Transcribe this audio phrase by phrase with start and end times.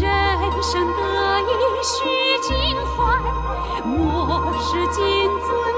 [0.00, 0.08] 人
[0.62, 1.00] 生得
[1.40, 1.92] 意须
[2.40, 2.50] 尽
[2.96, 3.20] 欢，
[3.84, 5.71] 莫使金樽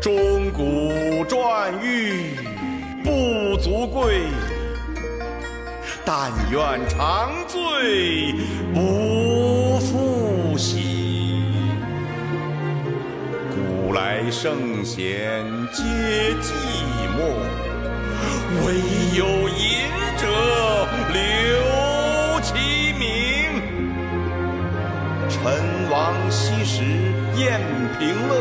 [0.00, 2.34] 钟鼓馔玉
[3.04, 4.22] 不足贵，
[6.04, 8.34] 但愿长醉
[8.74, 11.44] 不复醒。
[13.50, 15.82] 古来圣贤皆
[16.40, 16.52] 寂
[17.14, 17.20] 寞，
[18.66, 18.74] 惟
[19.16, 20.26] 有饮者
[21.12, 21.20] 留
[22.40, 22.52] 其
[22.98, 23.02] 名。
[25.28, 25.40] 陈
[25.90, 26.82] 王昔时
[27.36, 27.60] 宴
[27.98, 28.32] 平乐，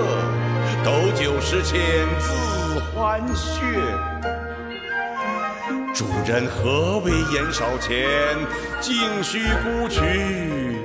[0.83, 1.79] 斗酒十千
[2.19, 3.61] 恣欢谑。
[5.93, 8.35] 主人何为言少钱，
[8.79, 10.80] 径须沽取